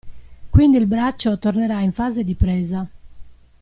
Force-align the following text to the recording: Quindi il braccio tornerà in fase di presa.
Quindi 0.49 0.77
il 0.77 0.87
braccio 0.87 1.37
tornerà 1.37 1.81
in 1.81 1.91
fase 1.91 2.23
di 2.23 2.33
presa. 2.33 2.87